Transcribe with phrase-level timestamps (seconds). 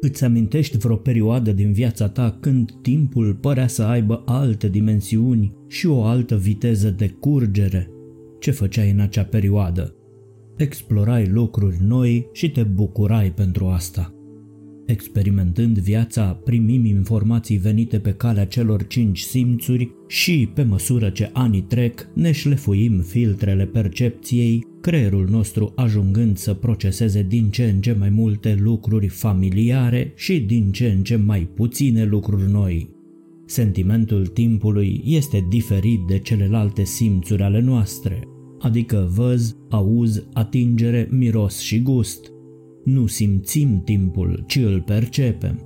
[0.00, 5.86] Îți amintești vreo perioadă din viața ta când timpul părea să aibă alte dimensiuni și
[5.86, 7.90] o altă viteză de curgere?
[8.38, 9.94] Ce făceai în acea perioadă?
[10.56, 14.15] Explorai lucruri noi și te bucurai pentru asta.
[14.86, 21.62] Experimentând viața, primim informații venite pe calea celor cinci simțuri și, pe măsură ce anii
[21.62, 28.10] trec, ne șlefuim filtrele percepției, creierul nostru ajungând să proceseze din ce în ce mai
[28.10, 32.94] multe lucruri familiare și din ce în ce mai puține lucruri noi.
[33.46, 38.20] Sentimentul timpului este diferit de celelalte simțuri ale noastre,
[38.58, 42.30] adică văz, auz, atingere, miros și gust–
[42.86, 45.60] nu simțim timpul, ci îl percepem.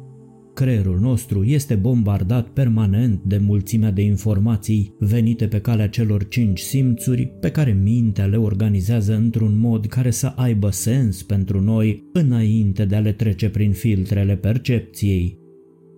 [0.54, 7.26] Creierul nostru este bombardat permanent de mulțimea de informații venite pe calea celor cinci simțuri
[7.40, 12.96] pe care mintea le organizează într-un mod care să aibă sens pentru noi înainte de
[12.96, 15.39] a le trece prin filtrele percepției.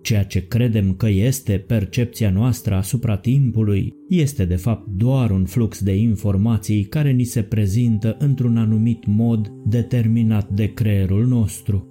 [0.03, 5.83] Ceea ce credem că este percepția noastră asupra timpului este de fapt doar un flux
[5.83, 11.87] de informații care ni se prezintă într-un anumit mod determinat de creierul nostru.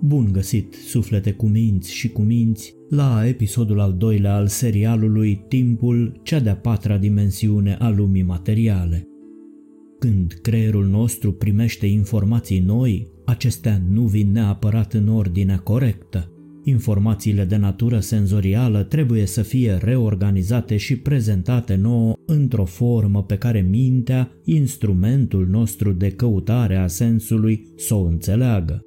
[0.00, 6.20] Bun găsit, suflete cu minți și cu minți, la episodul al doilea al serialului Timpul,
[6.22, 9.08] cea de-a patra dimensiune a lumii materiale.
[9.98, 16.32] Când creierul nostru primește informații noi, acestea nu vin neapărat în ordinea corectă.
[16.70, 23.60] Informațiile de natură senzorială trebuie să fie reorganizate și prezentate nouă într-o formă pe care
[23.60, 28.84] mintea, instrumentul nostru de căutare a sensului, să o înțeleagă.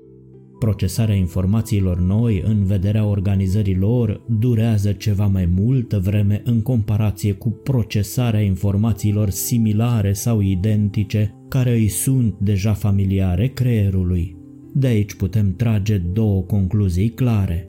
[0.60, 7.50] Procesarea informațiilor noi în vederea organizării lor durează ceva mai multă vreme în comparație cu
[7.50, 14.38] procesarea informațiilor similare sau identice care îi sunt deja familiare creierului.
[14.74, 17.68] De aici putem trage două concluzii clare.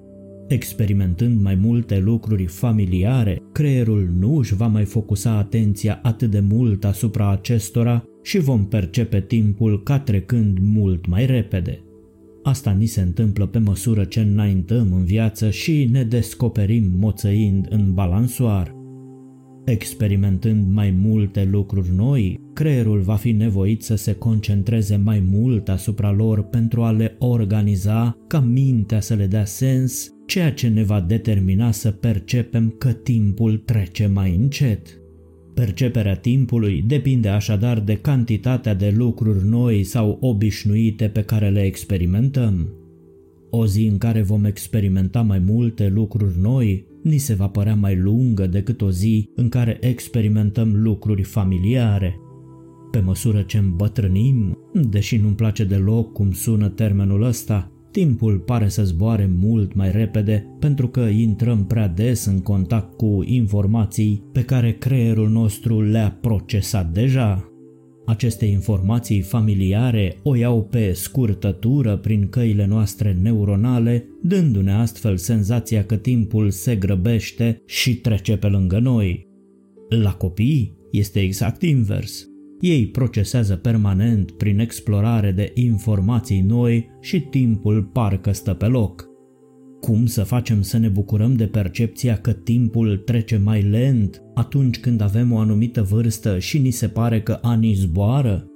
[0.49, 6.85] Experimentând mai multe lucruri familiare, creierul nu își va mai focusa atenția atât de mult
[6.85, 11.85] asupra acestora și vom percepe timpul ca trecând mult mai repede.
[12.43, 17.95] Asta ni se întâmplă pe măsură ce înaintăm în viață și ne descoperim moțăind în
[17.95, 18.75] balansoar.
[19.65, 26.13] Experimentând mai multe lucruri noi, creierul va fi nevoit să se concentreze mai mult asupra
[26.13, 31.01] lor pentru a le organiza ca mintea să le dea sens, ceea ce ne va
[31.01, 34.99] determina să percepem că timpul trece mai încet.
[35.55, 42.69] Perceperea timpului depinde așadar de cantitatea de lucruri noi sau obișnuite pe care le experimentăm.
[43.51, 47.97] O zi în care vom experimenta mai multe lucruri noi ni se va părea mai
[47.97, 52.19] lungă decât o zi în care experimentăm lucruri familiare.
[52.91, 58.85] Pe măsură ce îmbătrânim, deși nu-mi place deloc cum sună termenul ăsta, timpul pare să
[58.85, 64.73] zboare mult mai repede pentru că intrăm prea des în contact cu informații pe care
[64.73, 67.54] creierul nostru le-a procesat deja.
[68.07, 75.97] Aceste informații familiare o iau pe scurtătură prin căile noastre neuronale, dându-ne astfel senzația că
[75.97, 79.27] timpul se grăbește și trece pe lângă noi.
[79.89, 82.29] La copii este exact invers.
[82.61, 89.14] Ei procesează permanent prin explorare de informații noi și timpul parcă stă pe loc.
[89.85, 95.01] Cum să facem să ne bucurăm de percepția că timpul trece mai lent atunci când
[95.01, 98.47] avem o anumită vârstă și ni se pare că anii zboară?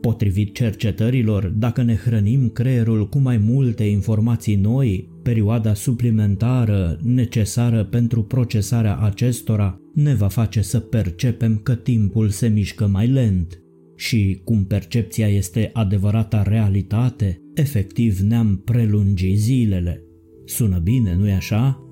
[0.00, 8.22] Potrivit cercetărilor, dacă ne hrănim creierul cu mai multe informații noi, perioada suplimentară necesară pentru
[8.22, 13.62] procesarea acestora ne va face să percepem că timpul se mișcă mai lent.
[13.96, 20.06] Și cum percepția este adevărata realitate, efectiv ne-am prelungi zilele.
[20.52, 21.82] Sună bine, nu-i așa?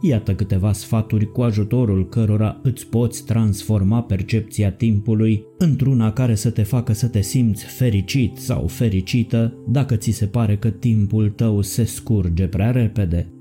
[0.00, 6.62] Iată câteva sfaturi cu ajutorul cărora îți poți transforma percepția timpului într-una care să te
[6.62, 11.84] facă să te simți fericit sau fericită dacă ți se pare că timpul tău se
[11.84, 13.32] scurge prea repede.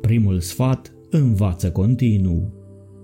[0.00, 2.52] Primul sfat, învață continuu.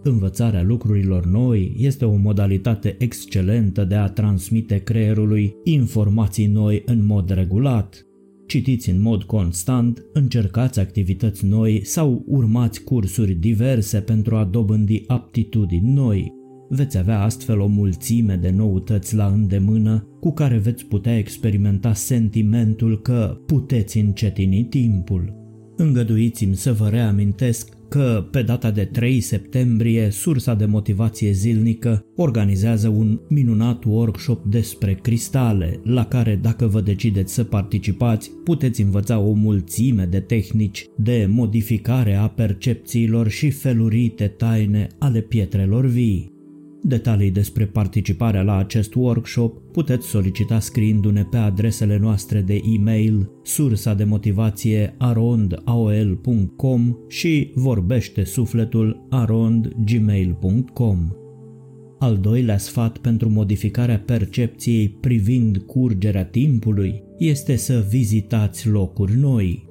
[0.03, 7.31] Învățarea lucrurilor noi este o modalitate excelentă de a transmite creierului informații noi în mod
[7.31, 8.08] regulat,
[8.49, 15.93] citiți în mod constant, încercați activități noi sau urmați cursuri diverse pentru a dobândi aptitudini
[15.93, 16.33] noi.
[16.69, 23.01] Veți avea astfel o mulțime de noutăți la îndemână cu care veți putea experimenta sentimentul
[23.01, 25.35] că puteți încetini timpul.
[25.77, 32.89] Îngăduiți-mi să vă reamintesc că pe data de 3 septembrie sursa de motivație zilnică organizează
[32.89, 39.33] un minunat workshop despre cristale, la care dacă vă decideți să participați, puteți învăța o
[39.33, 46.38] mulțime de tehnici de modificare a percepțiilor și felurite taine ale pietrelor vii.
[46.83, 53.95] Detalii despre participarea la acest workshop puteți solicita scriindu-ne pe adresele noastre de e-mail sursa
[53.95, 61.09] de motivație arondaol.com și vorbește sufletul arondgmail.com.
[61.99, 69.67] Al doilea sfat pentru modificarea percepției privind curgerea timpului este să vizitați locuri noi.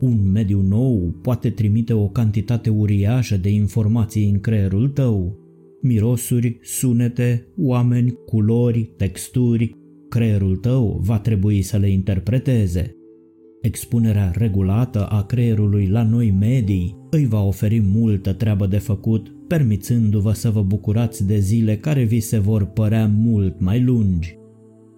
[0.00, 5.46] Un mediu nou poate trimite o cantitate uriașă de informații în creierul tău,
[5.80, 9.76] mirosuri, sunete, oameni, culori, texturi,
[10.08, 12.92] creierul tău va trebui să le interpreteze.
[13.60, 20.32] Expunerea regulată a creierului la noi medii îi va oferi multă treabă de făcut, permițându-vă
[20.32, 24.36] să vă bucurați de zile care vi se vor părea mult mai lungi.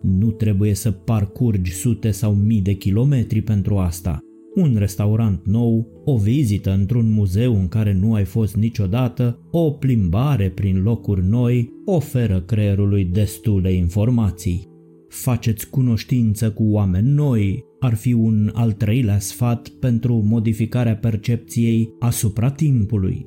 [0.03, 4.19] Nu trebuie să parcurgi sute sau mii de kilometri pentru asta–
[4.55, 10.51] un restaurant nou, o vizită într-un muzeu în care nu ai fost niciodată, o plimbare
[10.51, 14.69] prin locuri noi oferă creierului destule informații.
[15.09, 22.51] Faceți cunoștință cu oameni noi ar fi un al treilea sfat pentru modificarea percepției asupra
[22.51, 23.27] timpului.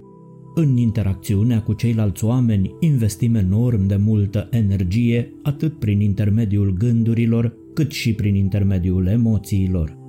[0.55, 7.91] În interacțiunea cu ceilalți oameni investim enorm de multă energie atât prin intermediul gândurilor cât
[7.91, 10.02] și prin intermediul emoțiilor.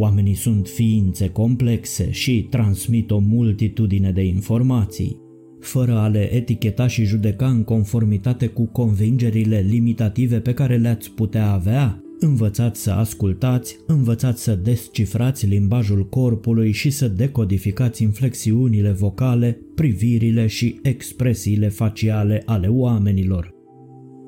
[0.00, 5.16] Oamenii sunt ființe complexe și transmit o multitudine de informații.
[5.60, 11.50] Fără a le eticheta și judeca în conformitate cu convingerile limitative pe care le-ați putea
[11.50, 20.46] avea, învățați să ascultați, învățați să descifrați limbajul corpului și să decodificați inflexiunile vocale, privirile
[20.46, 23.50] și expresiile faciale ale oamenilor.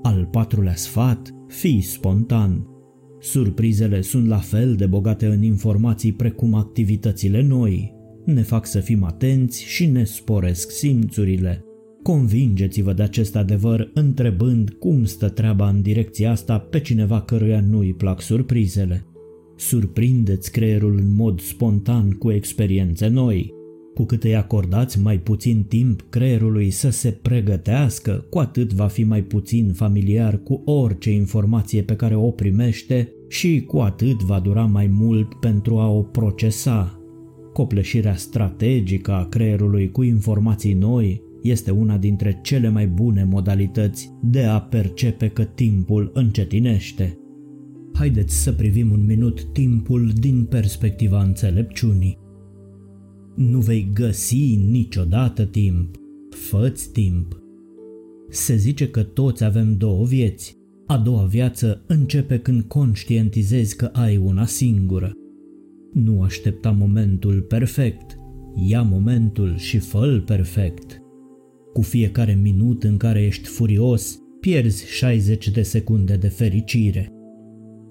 [0.02, 2.66] Al patrulea sfat, fii spontan.
[3.20, 7.94] Surprizele sunt la fel de bogate în informații precum activitățile noi.
[8.24, 11.64] Ne fac să fim atenți și ne sporesc simțurile.
[12.02, 17.78] Convingeți-vă de acest adevăr întrebând cum stă treaba în direcția asta pe cineva căruia nu
[17.78, 19.04] îi plac surprizele.
[19.56, 23.59] Surprindeți creierul în mod spontan cu experiențe noi.
[23.94, 29.04] Cu cât îi acordați mai puțin timp creierului să se pregătească, cu atât va fi
[29.04, 34.64] mai puțin familiar cu orice informație pe care o primește și cu atât va dura
[34.64, 37.00] mai mult pentru a o procesa.
[37.52, 44.42] Copleșirea strategică a creierului cu informații noi este una dintre cele mai bune modalități de
[44.42, 47.18] a percepe că timpul încetinește.
[47.94, 52.18] Haideți să privim un minut timpul din perspectiva înțelepciunii.
[53.34, 55.96] Nu vei găsi niciodată timp.
[56.30, 57.42] Făți timp.
[58.28, 60.58] Se zice că toți avem două vieți.
[60.86, 65.12] A doua viață începe când conștientizezi că ai una singură.
[65.92, 68.16] Nu aștepta momentul perfect.
[68.66, 71.02] Ia momentul și fă perfect.
[71.72, 77.12] Cu fiecare minut în care ești furios, pierzi 60 de secunde de fericire.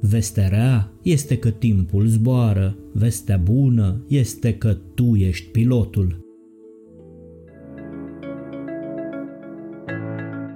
[0.01, 6.27] Vestea rea este că timpul zboară, vestea bună este că tu ești pilotul.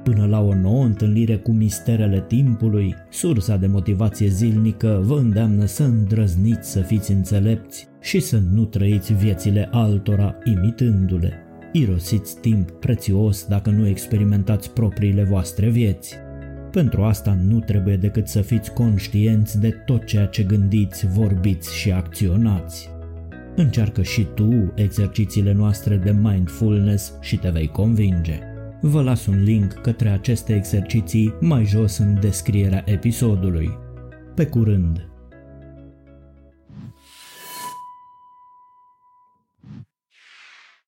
[0.04, 5.84] Până la o nouă întâlnire cu misterele timpului, sursa de motivație zilnică vă îndeamnă să
[5.84, 11.34] îndrăzniți să fiți înțelepți și să nu trăiți viețile altora imitându-le.
[11.72, 16.16] Irosiți timp prețios dacă nu experimentați propriile voastre vieți.
[16.74, 21.92] Pentru asta nu trebuie decât să fiți conștienți de tot ceea ce gândiți, vorbiți și
[21.92, 22.90] acționați.
[23.56, 28.40] Încearcă și tu exercițiile noastre de mindfulness și te vei convinge.
[28.82, 33.78] Vă las un link către aceste exerciții mai jos în descrierea episodului.
[34.36, 35.13] Pe curând!